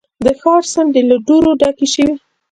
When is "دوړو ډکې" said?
1.27-1.87